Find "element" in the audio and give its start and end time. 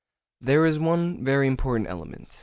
1.87-2.39